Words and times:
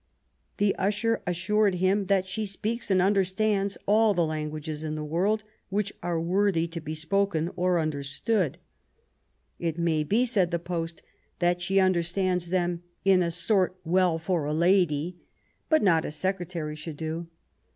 The 0.57 0.73
usher 0.77 1.21
assured 1.27 1.75
him 1.75 2.07
that 2.07 2.27
"she 2.27 2.43
speaks 2.43 2.89
and 2.89 3.03
understands 3.03 3.77
all 3.85 4.15
the 4.15 4.25
languages 4.25 4.83
in 4.83 4.95
the 4.95 5.03
world 5.03 5.43
which 5.69 5.93
are 6.01 6.19
worthy 6.19 6.65
to 6.69 6.81
be 6.81 6.93
2S2 6.93 6.95
QUEEN 6.95 6.97
ELIZABETH. 6.97 6.99
spoken 7.03 7.53
or 7.55 7.79
understood 7.79 8.57
'*. 9.09 9.59
"It 9.69 9.77
may 9.77 10.03
be," 10.03 10.25
said 10.25 10.49
the 10.49 10.57
post, 10.57 11.03
that 11.37 11.61
she 11.61 11.79
understands 11.79 12.49
them 12.49 12.81
in 13.05 13.21
a 13.21 13.29
sort 13.29 13.75
well 13.83 14.17
for 14.17 14.45
a 14.45 14.55
lady, 14.55 15.17
but 15.69 15.83
not 15.83 16.03
as 16.03 16.15
secretaries 16.15 16.79
should 16.79 16.97
do." 16.97 17.27